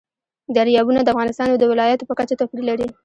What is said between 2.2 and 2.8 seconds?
توپیر